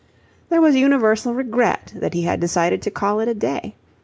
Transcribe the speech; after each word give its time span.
There 0.49 0.61
was 0.61 0.73
universal 0.75 1.31
regret 1.31 1.93
that 1.95 2.15
he 2.15 2.23
had 2.23 2.39
decided 2.39 2.81
to 2.81 2.89
call 2.89 3.19
it 3.19 3.27
a 3.27 3.35
day. 3.35 3.75